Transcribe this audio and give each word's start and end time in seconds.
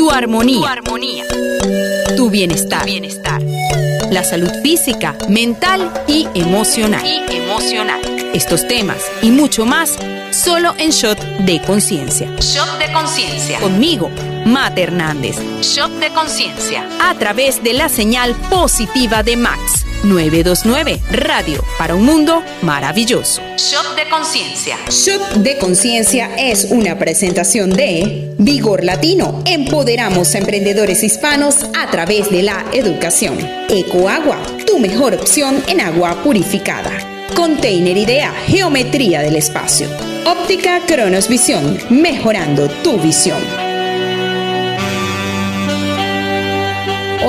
tu 0.00 0.10
armonía, 0.10 0.60
tu, 0.60 0.64
armonía. 0.64 1.24
tu 2.16 2.30
bienestar. 2.30 2.86
bienestar. 2.86 3.42
La 4.10 4.24
salud 4.24 4.50
física, 4.62 5.14
mental 5.28 5.92
y 6.06 6.26
emocional. 6.34 7.04
y 7.04 7.36
emocional. 7.36 8.00
Estos 8.32 8.66
temas 8.66 8.96
y 9.20 9.30
mucho 9.30 9.66
más 9.66 9.98
solo 10.30 10.74
en 10.78 10.92
Shot 10.92 11.20
de 11.40 11.60
Conciencia. 11.60 12.34
Shot 12.40 12.78
de 12.78 12.90
Conciencia. 12.94 13.60
Conmigo, 13.60 14.10
Mate 14.46 14.84
Hernández. 14.84 15.36
Shot 15.60 15.90
de 16.00 16.08
Conciencia. 16.14 16.88
A 17.02 17.14
través 17.16 17.62
de 17.62 17.74
la 17.74 17.90
señal 17.90 18.34
positiva 18.48 19.22
de 19.22 19.36
Max 19.36 19.84
929 20.02 21.00
Radio 21.10 21.62
para 21.78 21.94
un 21.94 22.04
mundo 22.04 22.42
maravilloso. 22.62 23.42
Shot 23.56 23.96
de 23.96 24.08
Conciencia. 24.08 24.76
Shot 24.88 25.34
de 25.36 25.58
Conciencia 25.58 26.30
es 26.36 26.68
una 26.70 26.98
presentación 26.98 27.70
de 27.70 28.34
Vigor 28.38 28.84
Latino. 28.84 29.42
Empoderamos 29.44 30.34
a 30.34 30.38
emprendedores 30.38 31.02
hispanos 31.02 31.66
a 31.78 31.90
través 31.90 32.30
de 32.30 32.42
la 32.42 32.64
educación. 32.72 33.38
Ecoagua, 33.68 34.38
tu 34.66 34.78
mejor 34.78 35.14
opción 35.14 35.62
en 35.68 35.80
agua 35.80 36.22
purificada. 36.22 36.90
Container 37.34 37.96
Idea, 37.96 38.32
Geometría 38.46 39.20
del 39.22 39.36
Espacio. 39.36 39.88
Óptica 40.26 40.80
Cronos 40.86 41.28
Visión, 41.28 41.78
mejorando 41.88 42.68
tu 42.82 42.98
visión. 42.98 43.69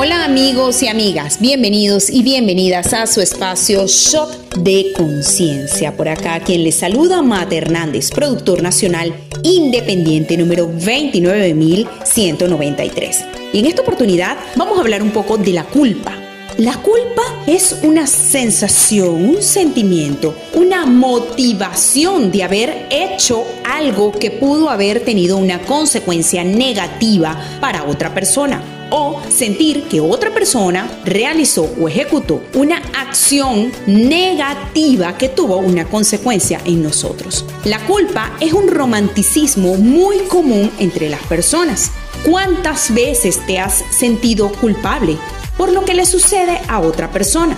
Hola 0.03 0.25
amigos 0.25 0.81
y 0.81 0.87
amigas, 0.87 1.39
bienvenidos 1.39 2.09
y 2.09 2.23
bienvenidas 2.23 2.91
a 2.91 3.05
su 3.05 3.21
espacio 3.21 3.85
Shot 3.85 4.55
de 4.55 4.93
Conciencia. 4.97 5.95
Por 5.95 6.09
acá 6.09 6.39
quien 6.39 6.63
les 6.63 6.79
saluda, 6.79 7.21
Mate 7.21 7.57
Hernández, 7.57 8.09
productor 8.09 8.63
nacional 8.63 9.13
independiente 9.43 10.37
número 10.37 10.65
29193. 10.65 13.25
Y 13.53 13.59
en 13.59 13.67
esta 13.67 13.83
oportunidad 13.83 14.39
vamos 14.55 14.79
a 14.79 14.81
hablar 14.81 15.03
un 15.03 15.11
poco 15.11 15.37
de 15.37 15.53
la 15.53 15.65
culpa 15.65 16.17
la 16.57 16.75
culpa 16.77 17.21
es 17.47 17.77
una 17.81 18.05
sensación, 18.05 19.29
un 19.29 19.41
sentimiento, 19.41 20.35
una 20.53 20.85
motivación 20.85 22.29
de 22.29 22.43
haber 22.43 22.87
hecho 22.89 23.45
algo 23.63 24.11
que 24.11 24.31
pudo 24.31 24.69
haber 24.69 25.05
tenido 25.05 25.37
una 25.37 25.59
consecuencia 25.59 26.43
negativa 26.43 27.39
para 27.61 27.85
otra 27.85 28.13
persona 28.13 28.80
o 28.91 29.19
sentir 29.29 29.83
que 29.89 29.99
otra 29.99 30.31
persona 30.31 30.87
realizó 31.03 31.67
o 31.81 31.87
ejecutó 31.87 32.43
una 32.53 32.77
acción 32.95 33.71
negativa 33.87 35.17
que 35.17 35.29
tuvo 35.29 35.57
una 35.57 35.85
consecuencia 35.85 36.61
en 36.65 36.83
nosotros. 36.83 37.45
La 37.65 37.79
culpa 37.87 38.33
es 38.39 38.53
un 38.53 38.67
romanticismo 38.67 39.75
muy 39.75 40.19
común 40.27 40.71
entre 40.77 41.09
las 41.09 41.21
personas. 41.23 41.91
¿Cuántas 42.23 42.93
veces 42.93 43.43
te 43.47 43.57
has 43.57 43.83
sentido 43.89 44.51
culpable? 44.51 45.17
por 45.61 45.71
lo 45.71 45.85
que 45.85 45.93
le 45.93 46.07
sucede 46.07 46.59
a 46.67 46.79
otra 46.79 47.11
persona. 47.11 47.55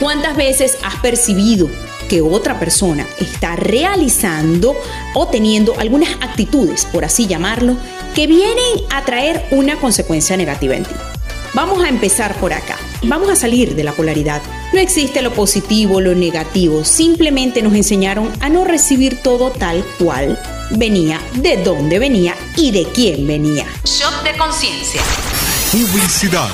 ¿Cuántas 0.00 0.36
veces 0.36 0.78
has 0.82 0.96
percibido 0.96 1.68
que 2.08 2.22
otra 2.22 2.58
persona 2.58 3.06
está 3.20 3.56
realizando 3.56 4.74
o 5.14 5.28
teniendo 5.28 5.78
algunas 5.78 6.10
actitudes, 6.22 6.86
por 6.86 7.04
así 7.04 7.26
llamarlo, 7.26 7.76
que 8.14 8.26
vienen 8.26 8.84
a 8.90 9.04
traer 9.04 9.46
una 9.50 9.76
consecuencia 9.76 10.36
negativa 10.36 10.76
en 10.76 10.84
ti? 10.84 10.94
Vamos 11.54 11.84
a 11.84 11.88
empezar 11.88 12.34
por 12.36 12.52
acá. 12.52 12.78
Vamos 13.02 13.28
a 13.28 13.36
salir 13.36 13.74
de 13.74 13.84
la 13.84 13.92
polaridad. 13.92 14.40
No 14.72 14.78
existe 14.78 15.20
lo 15.20 15.34
positivo, 15.34 16.00
lo 16.00 16.14
negativo. 16.14 16.84
Simplemente 16.84 17.60
nos 17.60 17.74
enseñaron 17.74 18.32
a 18.40 18.48
no 18.48 18.64
recibir 18.64 19.22
todo 19.22 19.50
tal 19.50 19.84
cual 19.98 20.40
venía, 20.70 21.20
de 21.34 21.58
dónde 21.58 21.98
venía 21.98 22.34
y 22.56 22.70
de 22.70 22.84
quién 22.84 23.26
venía. 23.26 23.66
Shot 23.84 24.24
de 24.24 24.36
conciencia. 24.38 25.02
Publicidad. 25.70 26.48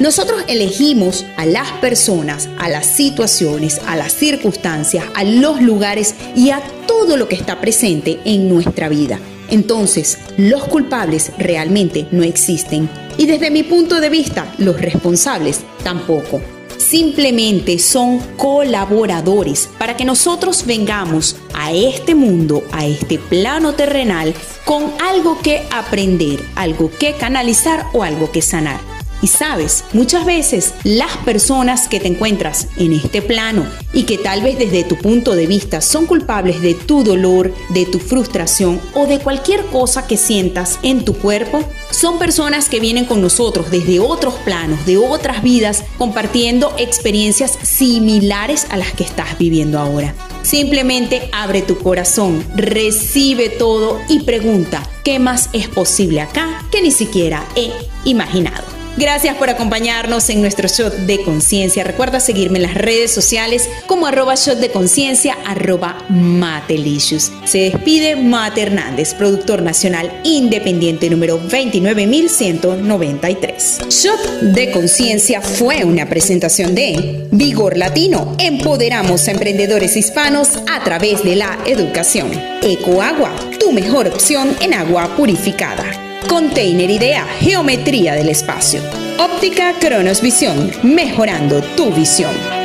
Nosotros 0.00 0.44
elegimos 0.48 1.26
a 1.36 1.44
las 1.44 1.72
personas, 1.72 2.48
a 2.58 2.70
las 2.70 2.86
situaciones, 2.86 3.82
a 3.86 3.96
las 3.96 4.12
circunstancias, 4.12 5.04
a 5.14 5.24
los 5.24 5.60
lugares 5.60 6.14
y 6.34 6.48
a 6.48 6.62
todo 6.86 7.18
lo 7.18 7.28
que 7.28 7.36
está 7.36 7.60
presente 7.60 8.18
en 8.24 8.48
nuestra 8.48 8.88
vida. 8.88 9.20
Entonces, 9.50 10.18
los 10.38 10.64
culpables 10.64 11.32
realmente 11.36 12.08
no 12.12 12.22
existen 12.22 12.88
y 13.18 13.26
desde 13.26 13.50
mi 13.50 13.62
punto 13.62 14.00
de 14.00 14.08
vista, 14.08 14.52
los 14.56 14.80
responsables 14.80 15.60
tampoco 15.84 16.40
simplemente 16.78 17.78
son 17.78 18.18
colaboradores 18.36 19.68
para 19.78 19.96
que 19.96 20.04
nosotros 20.04 20.66
vengamos 20.66 21.36
a 21.54 21.72
este 21.72 22.14
mundo, 22.14 22.62
a 22.72 22.86
este 22.86 23.18
plano 23.18 23.74
terrenal, 23.74 24.34
con 24.64 24.92
algo 25.00 25.38
que 25.42 25.62
aprender, 25.70 26.42
algo 26.54 26.90
que 26.90 27.14
canalizar 27.14 27.86
o 27.92 28.02
algo 28.02 28.30
que 28.30 28.42
sanar. 28.42 28.80
Y 29.24 29.26
sabes, 29.26 29.84
muchas 29.94 30.26
veces 30.26 30.74
las 30.84 31.16
personas 31.24 31.88
que 31.88 31.98
te 31.98 32.08
encuentras 32.08 32.68
en 32.76 32.92
este 32.92 33.22
plano 33.22 33.66
y 33.94 34.02
que 34.02 34.18
tal 34.18 34.42
vez 34.42 34.58
desde 34.58 34.84
tu 34.84 34.96
punto 34.96 35.34
de 35.34 35.46
vista 35.46 35.80
son 35.80 36.04
culpables 36.04 36.60
de 36.60 36.74
tu 36.74 37.02
dolor, 37.02 37.54
de 37.70 37.86
tu 37.86 38.00
frustración 38.00 38.78
o 38.92 39.06
de 39.06 39.20
cualquier 39.20 39.64
cosa 39.66 40.06
que 40.06 40.18
sientas 40.18 40.78
en 40.82 41.06
tu 41.06 41.14
cuerpo, 41.14 41.64
son 41.94 42.18
personas 42.18 42.68
que 42.68 42.80
vienen 42.80 43.04
con 43.04 43.20
nosotros 43.20 43.70
desde 43.70 44.00
otros 44.00 44.34
planos, 44.44 44.84
de 44.84 44.98
otras 44.98 45.42
vidas, 45.42 45.84
compartiendo 45.96 46.74
experiencias 46.76 47.58
similares 47.62 48.66
a 48.70 48.76
las 48.76 48.92
que 48.92 49.04
estás 49.04 49.38
viviendo 49.38 49.78
ahora. 49.78 50.14
Simplemente 50.42 51.28
abre 51.32 51.62
tu 51.62 51.78
corazón, 51.78 52.44
recibe 52.56 53.48
todo 53.48 54.00
y 54.08 54.20
pregunta, 54.20 54.82
¿qué 55.04 55.18
más 55.18 55.48
es 55.52 55.68
posible 55.68 56.20
acá 56.20 56.66
que 56.70 56.82
ni 56.82 56.90
siquiera 56.90 57.46
he 57.56 57.70
imaginado? 58.04 58.83
Gracias 58.96 59.36
por 59.36 59.50
acompañarnos 59.50 60.30
en 60.30 60.40
nuestro 60.40 60.68
shot 60.68 60.94
de 60.94 61.20
conciencia. 61.24 61.82
Recuerda 61.82 62.20
seguirme 62.20 62.58
en 62.58 62.62
las 62.62 62.74
redes 62.74 63.12
sociales 63.12 63.68
como 63.86 64.06
arroba 64.06 64.36
shot 64.36 64.58
de 64.58 64.70
conciencia, 64.70 65.36
arroba 65.44 66.04
matelicious. 66.08 67.32
Se 67.44 67.58
despide 67.58 68.14
Mate 68.14 68.62
Hernández, 68.62 69.14
productor 69.14 69.62
nacional 69.62 70.12
independiente 70.22 71.10
número 71.10 71.38
29193. 71.38 73.80
Shot 73.88 74.42
de 74.42 74.70
conciencia 74.70 75.40
fue 75.40 75.84
una 75.84 76.08
presentación 76.08 76.76
de 76.76 77.26
Vigor 77.32 77.76
Latino. 77.76 78.36
Empoderamos 78.38 79.26
a 79.26 79.32
emprendedores 79.32 79.96
hispanos 79.96 80.50
a 80.70 80.84
través 80.84 81.24
de 81.24 81.34
la 81.34 81.58
educación. 81.66 82.30
Ecoagua, 82.62 83.34
tu 83.58 83.72
mejor 83.72 84.06
opción 84.06 84.56
en 84.60 84.74
agua 84.74 85.16
purificada. 85.16 86.03
Container 86.28 86.90
Idea, 86.90 87.26
Geometría 87.40 88.14
del 88.14 88.28
Espacio. 88.28 88.82
Óptica 89.18 89.74
Cronos 89.78 90.20
Visión, 90.20 90.70
mejorando 90.82 91.62
tu 91.76 91.92
visión. 91.92 92.63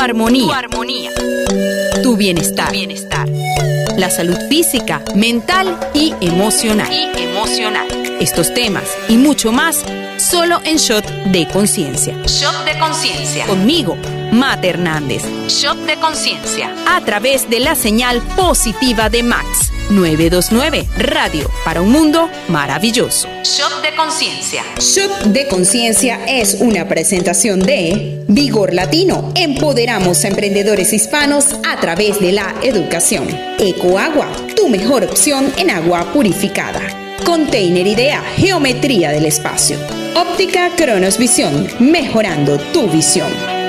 Armonía. 0.00 0.46
Tu 0.46 0.52
armonía. 0.52 1.10
Tu 2.02 2.16
bienestar. 2.16 2.72
bienestar. 2.72 3.28
La 3.96 4.10
salud 4.10 4.36
física, 4.48 5.02
mental 5.14 5.78
y 5.94 6.14
emocional. 6.20 6.90
Y 6.92 7.22
emocional. 7.22 7.86
Estos 8.20 8.52
temas 8.54 8.84
y 9.08 9.16
mucho 9.16 9.52
más 9.52 9.84
solo 10.16 10.60
en 10.64 10.76
Shot 10.76 11.04
de 11.26 11.46
Conciencia. 11.48 12.14
Shot 12.26 12.64
de 12.64 12.78
Conciencia. 12.78 13.46
Conmigo, 13.46 13.96
Mate 14.32 14.68
Hernández. 14.68 15.22
Shot 15.48 15.78
de 15.86 15.96
Conciencia. 15.96 16.74
A 16.86 17.00
través 17.04 17.50
de 17.50 17.60
la 17.60 17.74
señal 17.74 18.22
positiva 18.36 19.10
de 19.10 19.22
Max. 19.22 19.72
929 19.90 20.86
Radio 20.98 21.50
para 21.64 21.82
un 21.82 21.90
mundo 21.90 22.30
maravilloso. 22.48 23.28
Shot 23.42 23.82
de 23.82 23.94
Conciencia. 23.96 24.62
Shot 24.78 25.24
de 25.24 25.48
Conciencia 25.48 26.20
es 26.26 26.58
una 26.60 26.86
presentación 26.86 27.60
de 27.60 28.24
Vigor 28.28 28.72
Latino. 28.72 29.32
Empoderamos 29.34 30.24
a 30.24 30.28
emprendedores 30.28 30.92
hispanos 30.92 31.46
a 31.68 31.80
través 31.80 32.20
de 32.20 32.32
la 32.32 32.54
educación. 32.62 33.26
Ecoagua, 33.58 34.28
tu 34.54 34.68
mejor 34.68 35.04
opción 35.04 35.52
en 35.56 35.70
agua 35.70 36.12
purificada. 36.12 36.80
Container 37.24 37.86
Idea, 37.86 38.22
Geometría 38.36 39.10
del 39.10 39.26
Espacio. 39.26 39.76
Óptica 40.14 40.70
Cronos 40.76 41.18
Visión, 41.18 41.68
mejorando 41.80 42.58
tu 42.72 42.88
visión. 42.88 43.59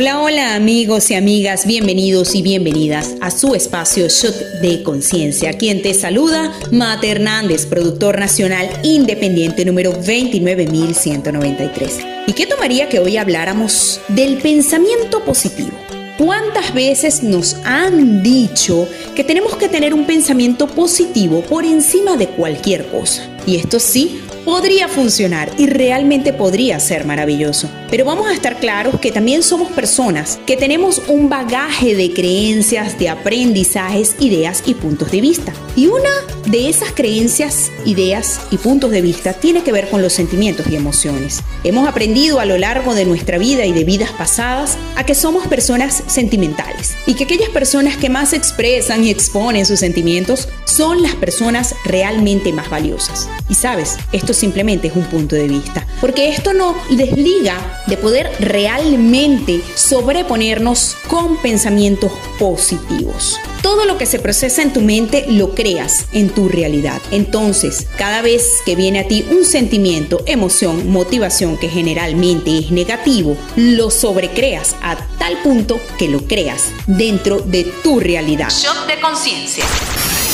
Hola, 0.00 0.22
hola 0.22 0.54
amigos 0.54 1.10
y 1.10 1.14
amigas, 1.14 1.66
bienvenidos 1.66 2.34
y 2.34 2.40
bienvenidas 2.40 3.16
a 3.20 3.30
su 3.30 3.54
espacio 3.54 4.08
Shot 4.08 4.34
de 4.62 4.82
Conciencia. 4.82 5.52
Quien 5.52 5.82
te 5.82 5.92
saluda, 5.92 6.54
Mate 6.70 7.10
Hernández, 7.10 7.66
productor 7.66 8.18
nacional 8.18 8.66
independiente 8.82 9.62
número 9.66 9.92
29193. 9.92 11.98
¿Y 12.26 12.32
qué 12.32 12.46
tomaría 12.46 12.88
que 12.88 12.98
hoy 12.98 13.18
habláramos 13.18 14.00
del 14.08 14.38
pensamiento 14.38 15.22
positivo? 15.22 15.72
¿Cuántas 16.16 16.72
veces 16.72 17.22
nos 17.22 17.56
han 17.64 18.22
dicho 18.22 18.88
que 19.14 19.22
tenemos 19.22 19.54
que 19.56 19.68
tener 19.68 19.92
un 19.92 20.06
pensamiento 20.06 20.66
positivo 20.66 21.42
por 21.42 21.66
encima 21.66 22.16
de 22.16 22.28
cualquier 22.28 22.86
cosa? 22.86 23.28
Y 23.46 23.56
esto 23.56 23.78
sí 23.78 24.22
podría 24.44 24.88
funcionar 24.88 25.50
y 25.58 25.66
realmente 25.66 26.32
podría 26.32 26.80
ser 26.80 27.04
maravilloso. 27.04 27.68
Pero 27.90 28.04
vamos 28.04 28.28
a 28.28 28.32
estar 28.32 28.58
claros 28.58 28.98
que 29.00 29.12
también 29.12 29.42
somos 29.42 29.68
personas 29.70 30.38
que 30.46 30.56
tenemos 30.56 31.02
un 31.08 31.28
bagaje 31.28 31.94
de 31.94 32.12
creencias, 32.12 32.98
de 32.98 33.08
aprendizajes, 33.08 34.16
ideas 34.20 34.62
y 34.66 34.74
puntos 34.74 35.10
de 35.10 35.20
vista. 35.20 35.52
Y 35.76 35.86
una 35.86 36.10
de 36.50 36.68
esas 36.68 36.90
creencias, 36.90 37.70
ideas 37.84 38.40
y 38.50 38.58
puntos 38.58 38.90
de 38.90 39.02
vista 39.02 39.34
tiene 39.34 39.62
que 39.62 39.70
ver 39.70 39.88
con 39.88 40.02
los 40.02 40.12
sentimientos 40.12 40.66
y 40.68 40.74
emociones. 40.74 41.42
Hemos 41.62 41.88
aprendido 41.88 42.40
a 42.40 42.44
lo 42.44 42.58
largo 42.58 42.94
de 42.94 43.04
nuestra 43.04 43.38
vida 43.38 43.66
y 43.66 43.72
de 43.72 43.84
vidas 43.84 44.10
pasadas 44.10 44.76
a 44.96 45.04
que 45.06 45.14
somos 45.14 45.46
personas 45.46 46.02
sentimentales 46.08 46.96
y 47.06 47.14
que 47.14 47.24
aquellas 47.24 47.50
personas 47.50 47.96
que 47.96 48.10
más 48.10 48.32
expresan 48.32 49.04
y 49.04 49.10
exponen 49.10 49.64
sus 49.64 49.78
sentimientos 49.78 50.48
son 50.64 51.02
las 51.02 51.14
personas 51.14 51.74
realmente 51.84 52.52
más 52.52 52.68
valiosas. 52.68 53.28
Y 53.48 53.54
sabes, 53.54 53.96
esto 54.12 54.32
simplemente 54.32 54.88
es 54.88 54.96
un 54.96 55.04
punto 55.04 55.36
de 55.36 55.46
vista, 55.46 55.86
porque 56.00 56.30
esto 56.30 56.52
no 56.52 56.74
desliga 56.90 57.82
de 57.86 57.96
poder 57.96 58.30
realmente 58.40 59.60
sobreponernos 59.74 60.96
con 61.06 61.36
pensamientos 61.36 62.12
positivos. 62.38 63.38
Todo 63.62 63.84
lo 63.84 63.98
que 63.98 64.06
se 64.06 64.18
procesa 64.18 64.62
en 64.62 64.72
tu 64.72 64.80
mente 64.80 65.26
lo 65.28 65.54
creas 65.54 66.06
en 66.12 66.30
tu 66.30 66.39
realidad. 66.48 67.00
Entonces, 67.10 67.86
cada 67.96 68.22
vez 68.22 68.58
que 68.64 68.76
viene 68.76 69.00
a 69.00 69.08
ti 69.08 69.24
un 69.30 69.44
sentimiento, 69.44 70.22
emoción, 70.26 70.90
motivación 70.90 71.56
que 71.56 71.68
generalmente 71.68 72.58
es 72.58 72.70
negativo, 72.70 73.36
lo 73.56 73.90
sobrecreas 73.90 74.76
a 74.82 74.96
tal 75.18 75.42
punto 75.42 75.80
que 75.98 76.08
lo 76.08 76.20
creas 76.26 76.72
dentro 76.86 77.40
de 77.40 77.64
tu 77.82 78.00
realidad. 78.00 78.50
Shock 78.50 78.86
de 78.86 79.00
conciencia. 79.00 79.64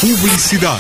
Publicidad. 0.01 0.79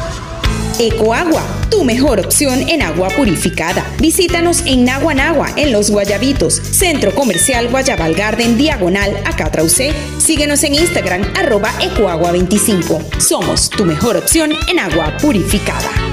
Ecoagua, 0.81 1.43
tu 1.69 1.83
mejor 1.83 2.19
opción 2.19 2.67
en 2.67 2.81
agua 2.81 3.09
purificada. 3.09 3.85
Visítanos 3.99 4.63
en 4.65 4.83
Naguanagua, 4.83 5.53
en 5.55 5.71
Los 5.71 5.91
Guayabitos, 5.91 6.55
Centro 6.55 7.13
Comercial 7.13 7.69
Guayabal 7.69 8.15
Garden, 8.15 8.57
diagonal 8.57 9.15
a 9.25 9.35
Catrauce. 9.35 9.93
Síguenos 10.17 10.63
en 10.63 10.73
Instagram, 10.73 11.21
arroba 11.35 11.69
Ecoagua25. 11.81 13.19
Somos 13.19 13.69
tu 13.69 13.85
mejor 13.85 14.17
opción 14.17 14.53
en 14.69 14.79
agua 14.79 15.15
purificada. 15.21 16.10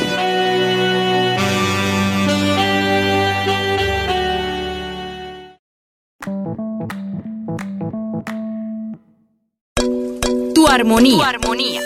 Tu 10.54 10.68
armonía. 10.68 11.18
Tu 11.18 11.24
armonía. 11.24 11.82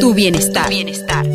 Tu 0.00 0.14
bienestar. 0.14 0.68
bienestar. 0.68 1.27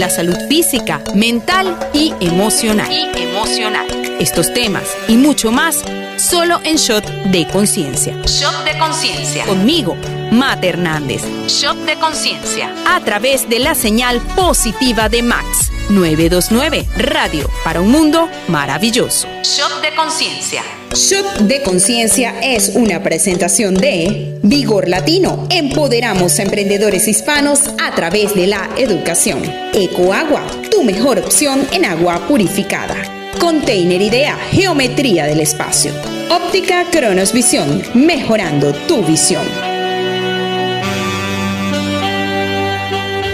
La 0.00 0.08
salud 0.08 0.34
física, 0.48 1.02
mental 1.14 1.78
y 1.92 2.14
emocional. 2.20 2.90
Y 2.90 3.22
emocional. 3.22 3.86
Estos 4.18 4.50
temas 4.54 4.84
y 5.08 5.18
mucho 5.18 5.52
más 5.52 5.84
solo 6.16 6.58
en 6.64 6.76
Shot 6.76 7.04
de 7.04 7.46
Conciencia. 7.46 8.14
Shot 8.24 8.64
de 8.64 8.78
Conciencia. 8.78 9.44
Conmigo, 9.44 9.98
Mate 10.32 10.68
Hernández. 10.68 11.22
Shot 11.48 11.76
de 11.84 11.96
Conciencia. 11.96 12.74
A 12.86 13.00
través 13.00 13.46
de 13.50 13.58
la 13.58 13.74
señal 13.74 14.22
positiva 14.34 15.10
de 15.10 15.22
Max 15.22 15.70
929 15.90 16.86
Radio 16.96 17.50
para 17.64 17.80
un 17.80 17.90
mundo 17.90 18.28
maravilloso. 18.48 19.26
Shot 19.42 19.82
de 19.82 19.94
Conciencia. 19.94 20.62
Shot 20.94 21.40
de 21.40 21.62
Conciencia 21.62 22.40
es 22.40 22.72
una 22.74 23.02
presentación 23.02 23.74
de 23.74 24.38
Vigor 24.42 24.88
Latino. 24.88 25.46
Empoderamos 25.50 26.38
a 26.38 26.42
emprendedores 26.42 27.08
hispanos 27.08 27.70
a 27.82 27.94
través 27.94 28.34
de 28.34 28.46
la 28.46 28.70
educación. 28.76 29.42
Ecoagua, 29.74 30.44
tu 30.70 30.82
mejor 30.82 31.18
opción 31.18 31.66
en 31.72 31.84
agua 31.84 32.26
purificada. 32.26 32.96
Container 33.38 34.00
Idea, 34.00 34.36
Geometría 34.50 35.26
del 35.26 35.40
Espacio. 35.40 35.92
Óptica 36.30 36.84
Cronos 36.90 37.32
Visión, 37.32 37.82
mejorando 37.94 38.72
tu 38.86 39.02
visión. 39.02 39.69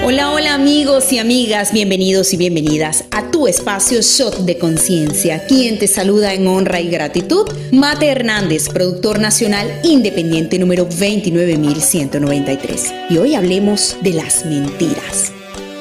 Hola, 0.09 0.31
hola 0.31 0.55
amigos 0.55 1.13
y 1.13 1.19
amigas, 1.19 1.73
bienvenidos 1.73 2.33
y 2.33 2.37
bienvenidas 2.37 3.07
a 3.11 3.33
tu 3.33 3.49
espacio 3.49 4.01
Shot 4.01 4.45
de 4.45 4.57
Conciencia. 4.57 5.45
Quien 5.47 5.81
te 5.81 5.89
saluda 5.89 6.33
en 6.33 6.47
honra 6.47 6.81
y 6.81 6.89
gratitud, 6.89 7.45
Mate 7.73 8.07
Hernández, 8.07 8.69
productor 8.69 9.19
nacional 9.19 9.81
independiente 9.83 10.61
número 10.61 10.85
29193. 10.85 12.95
Y 13.11 13.19
hoy 13.19 13.35
hablemos 13.35 13.97
de 14.01 14.13
las 14.13 14.47
mentiras. 14.47 15.33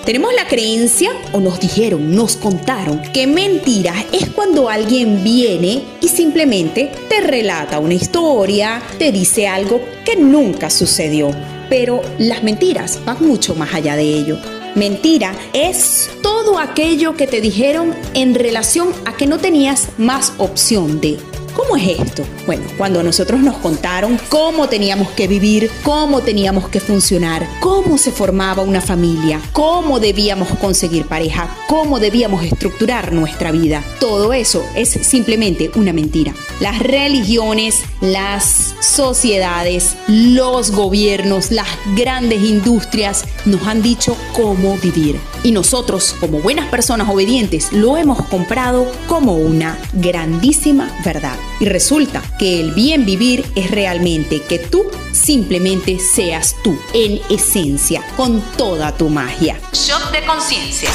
Tenemos 0.06 0.34
la 0.34 0.48
creencia, 0.48 1.12
o 1.32 1.40
nos 1.40 1.60
dijeron, 1.60 2.16
nos 2.16 2.36
contaron, 2.36 3.04
que 3.14 3.28
mentira 3.28 3.94
es 4.12 4.30
cuando 4.30 4.70
alguien 4.70 5.24
viene 5.24 5.84
y 6.02 6.08
simplemente 6.08 6.92
te 7.10 7.22
relata 7.22 7.78
una 7.78 7.94
historia, 7.94 8.82
te 8.98 9.12
dice 9.12 9.48
algo 9.48 9.82
que 10.04 10.16
nunca 10.16 10.72
sucedió. 10.72 11.30
Pero 11.70 12.02
las 12.18 12.44
mentiras 12.44 13.00
van 13.06 13.26
mucho 13.26 13.56
más 13.56 13.74
allá 13.74 13.96
de 13.96 14.04
ello. 14.04 14.38
Mentira 14.76 15.34
es 15.54 16.10
todo 16.22 16.60
aquello 16.60 17.16
que 17.16 17.28
te 17.28 17.40
dijeron 17.40 17.96
en 18.14 18.36
relación 18.36 18.90
a 19.06 19.16
que 19.16 19.26
no 19.26 19.38
tenías 19.38 19.90
más 19.98 20.34
opción 20.38 21.00
de 21.00 21.18
¿Cómo 21.56 21.78
es 21.78 22.00
esto? 22.00 22.24
Bueno, 22.46 22.64
cuando 22.78 23.02
nosotros 23.02 23.40
nos 23.40 23.56
contaron 23.58 24.20
cómo 24.30 24.68
teníamos 24.68 25.10
que 25.12 25.28
vivir, 25.28 25.72
cómo 25.84 26.22
teníamos 26.22 26.68
que 26.68 26.82
funcionar, 26.82 27.48
cómo 27.62 27.98
se 27.98 28.12
formaba 28.12 28.62
una 28.62 28.82
familia, 28.82 29.42
cómo 29.54 30.00
debíamos 30.00 30.50
conseguir 30.60 31.06
pareja, 31.06 31.50
cómo 31.68 32.00
debíamos 32.00 32.44
estructurar 32.44 33.14
nuestra 33.14 33.52
vida, 33.52 33.84
todo 34.00 34.34
eso 34.34 34.64
es 34.76 34.90
simplemente 34.90 35.72
una 35.76 35.94
mentira. 35.94 36.34
Las 36.60 36.80
religiones, 36.80 37.84
las 38.02 38.76
sociedades, 38.82 39.96
los 40.08 40.72
gobiernos, 40.72 41.52
las 41.52 41.68
grandes 41.96 42.42
industrias 42.42 43.24
nos 43.46 43.66
han 43.66 43.82
dicho 43.82 44.18
cómo 44.34 44.78
vivir. 44.78 45.20
Y 45.46 45.52
nosotros, 45.52 46.16
como 46.20 46.40
buenas 46.40 46.70
personas 46.70 47.08
obedientes, 47.08 47.72
lo 47.72 47.98
hemos 47.98 48.26
comprado 48.26 48.92
como 49.06 49.36
una 49.36 49.78
grandísima 49.94 50.92
verdad. 51.06 51.38
Y 51.60 51.66
resulta 51.66 52.24
que 52.40 52.60
el 52.60 52.74
bien 52.74 53.06
vivir 53.06 53.46
es 53.54 53.70
realmente 53.70 54.42
que 54.42 54.58
tú 54.58 54.88
simplemente 55.12 56.00
seas 56.00 56.56
tú, 56.64 56.76
en 56.96 57.22
esencia, 57.30 58.02
con 58.18 58.42
toda 58.58 58.98
tu 58.98 59.08
magia. 59.08 59.60
Shot 59.72 60.12
de 60.12 60.26
conciencia. 60.26 60.90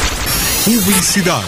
Publicidad. 0.65 1.45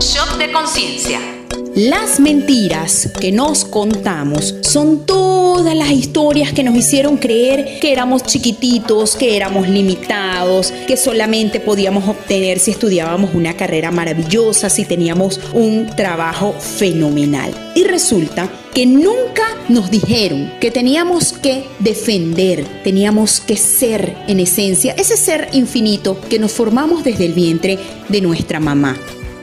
Shop 0.00 0.38
de 0.38 0.50
Conciencia 0.52 1.37
Las 1.78 2.18
mentiras 2.18 3.08
que 3.20 3.30
nos 3.30 3.64
contamos 3.64 4.56
son 4.62 5.06
todas 5.06 5.76
las 5.76 5.92
historias 5.92 6.52
que 6.52 6.64
nos 6.64 6.74
hicieron 6.74 7.18
creer 7.18 7.78
que 7.80 7.92
éramos 7.92 8.24
chiquititos, 8.24 9.14
que 9.14 9.36
éramos 9.36 9.68
limitados, 9.68 10.72
que 10.88 10.96
solamente 10.96 11.60
podíamos 11.60 12.08
obtener 12.08 12.58
si 12.58 12.72
estudiábamos 12.72 13.32
una 13.32 13.56
carrera 13.56 13.92
maravillosa, 13.92 14.68
si 14.70 14.86
teníamos 14.86 15.38
un 15.52 15.86
trabajo 15.94 16.52
fenomenal. 16.52 17.54
Y 17.76 17.84
resulta 17.84 18.50
que 18.74 18.84
nunca 18.84 19.44
nos 19.68 19.88
dijeron 19.88 20.54
que 20.60 20.72
teníamos 20.72 21.32
que 21.32 21.62
defender, 21.78 22.64
teníamos 22.82 23.38
que 23.38 23.56
ser 23.56 24.16
en 24.26 24.40
esencia 24.40 24.94
ese 24.98 25.16
ser 25.16 25.48
infinito 25.52 26.20
que 26.28 26.40
nos 26.40 26.50
formamos 26.50 27.04
desde 27.04 27.26
el 27.26 27.34
vientre 27.34 27.78
de 28.08 28.20
nuestra 28.20 28.58
mamá. 28.58 28.96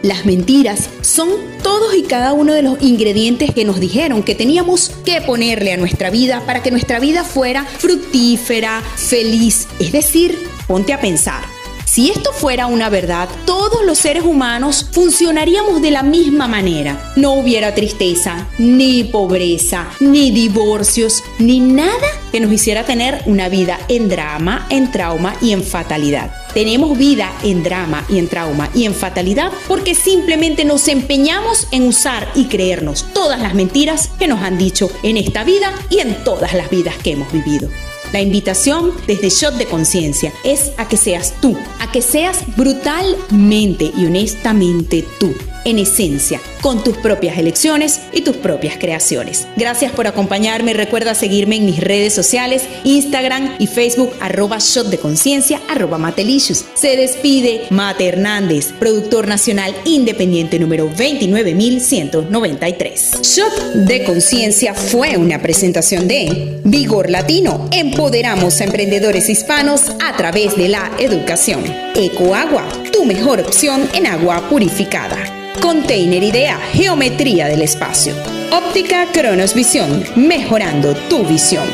Las 0.05 0.23
mentiras 0.23 0.91
son 1.01 1.29
todos 1.63 1.95
y 1.95 2.03
cada 2.03 2.33
uno 2.33 2.53
de 2.53 2.61
los 2.61 2.79
ingredientes 2.79 3.51
que 3.55 3.65
nos 3.65 3.79
dijeron 3.79 4.21
que 4.21 4.35
teníamos 4.35 4.91
que 5.03 5.19
ponerle 5.21 5.73
a 5.73 5.77
nuestra 5.77 6.11
vida 6.11 6.43
para 6.45 6.61
que 6.61 6.69
nuestra 6.69 6.99
vida 6.99 7.23
fuera 7.23 7.65
fructífera, 7.65 8.83
feliz. 8.97 9.67
Es 9.79 9.91
decir, 9.91 10.37
ponte 10.67 10.93
a 10.93 11.01
pensar. 11.01 11.54
Si 11.95 12.09
esto 12.09 12.33
fuera 12.33 12.67
una 12.67 12.89
verdad, 12.89 13.29
todos 13.45 13.85
los 13.85 13.97
seres 13.97 14.25
humanos 14.25 14.85
funcionaríamos 14.91 15.81
de 15.81 15.91
la 15.91 16.03
misma 16.03 16.45
manera. 16.45 17.13
No 17.15 17.35
hubiera 17.35 17.73
tristeza, 17.73 18.49
ni 18.57 19.05
pobreza, 19.05 19.87
ni 20.01 20.29
divorcios, 20.29 21.23
ni 21.39 21.61
nada 21.61 22.05
que 22.33 22.41
nos 22.41 22.51
hiciera 22.51 22.83
tener 22.83 23.23
una 23.27 23.47
vida 23.47 23.79
en 23.87 24.09
drama, 24.09 24.67
en 24.69 24.91
trauma 24.91 25.37
y 25.41 25.53
en 25.53 25.63
fatalidad. 25.63 26.33
Tenemos 26.53 26.97
vida 26.97 27.31
en 27.43 27.63
drama 27.63 28.03
y 28.09 28.19
en 28.19 28.27
trauma 28.27 28.69
y 28.75 28.83
en 28.83 28.93
fatalidad 28.93 29.53
porque 29.65 29.95
simplemente 29.95 30.65
nos 30.65 30.89
empeñamos 30.89 31.69
en 31.71 31.87
usar 31.87 32.27
y 32.35 32.47
creernos 32.47 33.05
todas 33.13 33.39
las 33.39 33.53
mentiras 33.53 34.09
que 34.19 34.27
nos 34.27 34.41
han 34.41 34.57
dicho 34.57 34.91
en 35.01 35.15
esta 35.15 35.45
vida 35.45 35.71
y 35.89 35.99
en 35.99 36.25
todas 36.25 36.53
las 36.55 36.69
vidas 36.69 36.95
que 36.97 37.11
hemos 37.11 37.31
vivido. 37.31 37.69
La 38.13 38.21
invitación 38.21 38.91
desde 39.07 39.29
Shot 39.29 39.55
de 39.55 39.65
Conciencia 39.65 40.33
es 40.43 40.71
a 40.77 40.87
que 40.87 40.97
seas 40.97 41.33
tú, 41.41 41.57
a 41.79 41.91
que 41.91 42.01
seas 42.01 42.43
brutalmente 42.55 43.91
y 43.95 44.05
honestamente 44.05 45.05
tú 45.19 45.33
en 45.65 45.79
esencia, 45.79 46.39
con 46.61 46.83
tus 46.83 46.97
propias 46.97 47.37
elecciones 47.37 47.99
y 48.13 48.21
tus 48.21 48.37
propias 48.37 48.77
creaciones. 48.77 49.47
Gracias 49.57 49.91
por 49.91 50.07
acompañarme. 50.07 50.73
Recuerda 50.73 51.13
seguirme 51.15 51.57
en 51.57 51.65
mis 51.65 51.81
redes 51.81 52.13
sociales, 52.13 52.63
Instagram 52.83 53.55
y 53.59 53.67
Facebook, 53.67 54.13
arroba 54.21 54.59
shot 54.59 54.87
de 54.87 54.97
conciencia, 54.97 55.61
arroba 55.67 55.97
matelicious. 55.97 56.63
Se 56.75 56.95
despide 56.95 57.63
Mate 57.69 58.07
Hernández, 58.07 58.71
productor 58.79 59.27
nacional 59.27 59.75
independiente 59.83 60.57
número 60.59 60.85
29193. 60.85 63.21
Shot 63.21 63.73
de 63.73 64.03
conciencia 64.03 64.73
fue 64.73 65.17
una 65.17 65.41
presentación 65.41 66.07
de 66.07 66.61
Vigor 66.63 67.09
Latino. 67.09 67.67
Empoderamos 67.71 68.61
a 68.61 68.65
emprendedores 68.65 69.27
hispanos 69.29 69.81
a 70.03 70.15
través 70.15 70.55
de 70.55 70.69
la 70.69 70.91
educación. 70.99 71.63
Ecoagua, 71.95 72.67
mejor 73.05 73.39
opción 73.39 73.87
en 73.93 74.07
agua 74.07 74.49
purificada. 74.49 75.17
Container 75.61 76.21
Idea, 76.21 76.59
Geometría 76.73 77.47
del 77.47 77.61
Espacio. 77.61 78.13
Óptica 78.51 79.07
Cronos 79.11 79.53
Visión, 79.53 80.03
mejorando 80.15 80.93
tu 81.09 81.23
visión. 81.23 81.65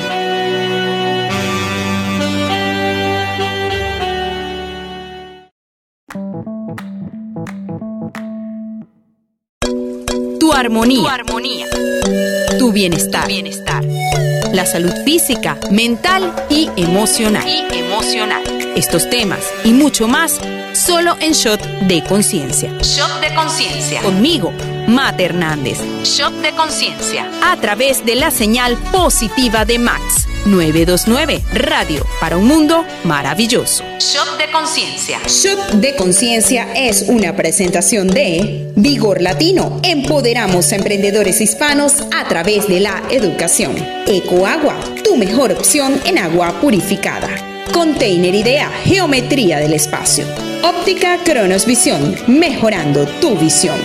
Tu 10.40 10.54
armonía. 10.54 11.02
Tu 11.02 11.08
armonía. 11.08 11.68
Tu 12.60 12.72
bienestar. 12.72 13.28
bienestar. 13.28 13.84
La 14.54 14.66
salud 14.66 14.94
física, 15.06 15.58
mental 15.72 16.34
y 16.50 16.70
emocional. 16.76 17.48
Y 17.48 17.78
emocional. 17.78 18.44
Estos 18.76 19.10
temas 19.10 19.40
y 19.64 19.74
mucho 19.74 20.08
más 20.08 20.40
solo 20.82 21.16
en 21.20 21.34
Shot 21.34 21.62
de 21.82 22.04
Conciencia. 22.04 22.72
Shot 22.82 23.22
de 23.22 23.34
Conciencia. 23.36 24.02
Conmigo, 24.02 24.52
Mate 24.88 25.26
Hernández. 25.26 25.78
Shot 26.04 26.34
de 26.42 26.52
Conciencia. 26.54 27.30
A 27.44 27.56
través 27.58 28.04
de 28.04 28.16
la 28.16 28.32
señal 28.32 28.76
positiva 28.92 29.64
de 29.64 29.78
Max. 29.78 30.28
929 30.46 31.44
Radio 31.54 32.04
para 32.20 32.38
un 32.38 32.48
mundo 32.48 32.84
maravilloso. 33.04 33.84
Shot 34.00 34.40
de 34.40 34.52
Conciencia. 34.52 35.20
Shot 35.28 35.74
de 35.74 35.96
Conciencia 35.96 36.74
es 36.74 37.06
una 37.08 37.36
presentación 37.36 38.08
de 38.08 38.72
Vigor 38.76 39.22
Latino. 39.22 39.80
Empoderamos 39.84 40.72
a 40.72 40.78
emprendedores 40.78 41.42
hispanos 41.42 42.02
a 42.12 42.28
través 42.28 42.68
de 42.68 42.80
la 42.80 43.04
educación. 43.12 43.76
Ecoagua, 44.08 44.76
tu 45.04 45.16
mejor 45.16 45.52
opción 45.52 46.02
en 46.06 46.18
agua 46.18 46.60
purificada. 46.60 47.30
Container 47.72 48.34
Idea, 48.34 48.72
Geometría 48.84 49.60
del 49.60 49.74
Espacio. 49.74 50.26
Óptica 50.64 51.18
Cronos 51.24 51.66
Visión, 51.66 52.16
mejorando 52.28 53.08
tu 53.20 53.36
visión. 53.36 53.76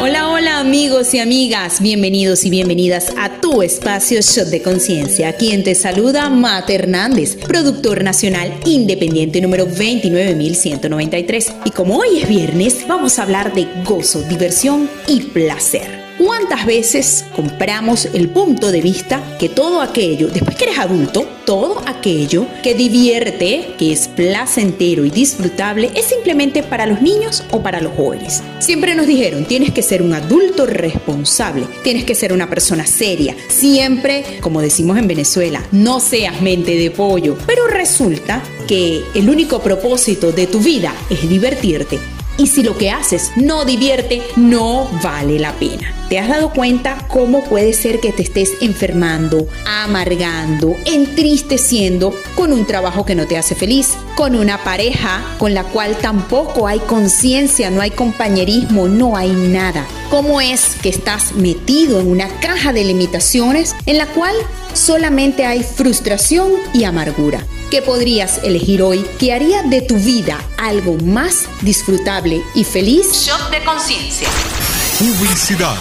Hola, 0.00 0.28
hola 0.28 0.58
amigos 0.58 1.14
y 1.14 1.20
amigas, 1.20 1.80
bienvenidos 1.80 2.44
y 2.44 2.50
bienvenidas 2.50 3.12
a 3.16 3.40
tu 3.40 3.62
espacio 3.62 4.20
Shot 4.20 4.48
de 4.48 4.62
Conciencia. 4.62 5.32
Quien 5.34 5.62
te 5.62 5.76
saluda, 5.76 6.28
Mate 6.28 6.74
Hernández, 6.74 7.36
productor 7.36 8.02
nacional 8.02 8.52
independiente 8.64 9.40
número 9.40 9.66
29193. 9.66 11.52
Y 11.66 11.70
como 11.70 11.98
hoy 11.98 12.18
es 12.22 12.28
viernes, 12.28 12.84
vamos 12.88 13.20
a 13.20 13.22
hablar 13.22 13.54
de 13.54 13.68
gozo, 13.84 14.22
diversión 14.22 14.90
y 15.06 15.20
placer. 15.20 16.05
¿Cuántas 16.18 16.64
veces 16.64 17.26
compramos 17.34 18.06
el 18.06 18.30
punto 18.30 18.72
de 18.72 18.80
vista 18.80 19.22
que 19.38 19.50
todo 19.50 19.82
aquello, 19.82 20.28
después 20.28 20.56
que 20.56 20.64
eres 20.64 20.78
adulto, 20.78 21.28
todo 21.44 21.82
aquello 21.86 22.46
que 22.62 22.74
divierte, 22.74 23.74
que 23.78 23.92
es 23.92 24.08
placentero 24.08 25.04
y 25.04 25.10
disfrutable, 25.10 25.90
es 25.94 26.06
simplemente 26.06 26.62
para 26.62 26.86
los 26.86 27.02
niños 27.02 27.44
o 27.50 27.62
para 27.62 27.82
los 27.82 27.92
jóvenes? 27.92 28.42
Siempre 28.60 28.94
nos 28.94 29.06
dijeron, 29.06 29.44
tienes 29.44 29.72
que 29.72 29.82
ser 29.82 30.00
un 30.00 30.14
adulto 30.14 30.64
responsable, 30.64 31.66
tienes 31.84 32.04
que 32.04 32.14
ser 32.14 32.32
una 32.32 32.48
persona 32.48 32.86
seria, 32.86 33.36
siempre, 33.48 34.24
como 34.40 34.62
decimos 34.62 34.96
en 34.96 35.08
Venezuela, 35.08 35.62
no 35.70 36.00
seas 36.00 36.40
mente 36.40 36.76
de 36.76 36.90
pollo, 36.90 37.36
pero 37.46 37.66
resulta 37.66 38.42
que 38.66 39.02
el 39.14 39.28
único 39.28 39.60
propósito 39.60 40.32
de 40.32 40.46
tu 40.46 40.60
vida 40.60 40.94
es 41.10 41.28
divertirte 41.28 41.98
y 42.38 42.46
si 42.46 42.62
lo 42.62 42.76
que 42.76 42.90
haces 42.90 43.32
no 43.36 43.64
divierte, 43.64 44.22
no 44.36 44.88
vale 45.02 45.38
la 45.38 45.52
pena. 45.54 45.92
¿Te 46.08 46.20
has 46.20 46.28
dado 46.28 46.52
cuenta 46.52 47.04
cómo 47.08 47.42
puede 47.42 47.72
ser 47.72 47.98
que 47.98 48.12
te 48.12 48.22
estés 48.22 48.52
enfermando, 48.60 49.48
amargando, 49.66 50.76
entristeciendo 50.84 52.14
con 52.36 52.52
un 52.52 52.64
trabajo 52.64 53.04
que 53.04 53.16
no 53.16 53.26
te 53.26 53.36
hace 53.36 53.56
feliz, 53.56 53.94
con 54.14 54.36
una 54.36 54.62
pareja 54.62 55.34
con 55.38 55.52
la 55.52 55.64
cual 55.64 55.96
tampoco 55.96 56.68
hay 56.68 56.78
conciencia, 56.78 57.70
no 57.70 57.80
hay 57.80 57.90
compañerismo, 57.90 58.86
no 58.86 59.16
hay 59.16 59.32
nada? 59.32 59.84
¿Cómo 60.08 60.40
es 60.40 60.76
que 60.80 60.90
estás 60.90 61.32
metido 61.32 62.00
en 62.00 62.08
una 62.08 62.28
caja 62.38 62.72
de 62.72 62.84
limitaciones 62.84 63.74
en 63.86 63.98
la 63.98 64.06
cual 64.06 64.34
solamente 64.74 65.44
hay 65.44 65.64
frustración 65.64 66.52
y 66.72 66.84
amargura? 66.84 67.44
¿Qué 67.68 67.82
podrías 67.82 68.44
elegir 68.44 68.80
hoy 68.80 69.04
que 69.18 69.32
haría 69.32 69.64
de 69.64 69.82
tu 69.82 69.96
vida 69.96 70.38
algo 70.56 70.94
más 71.04 71.46
disfrutable 71.62 72.42
y 72.54 72.62
feliz? 72.62 73.12
Shot 73.12 73.50
de 73.50 73.64
conciencia. 73.64 74.28
Publicidad. 74.98 75.76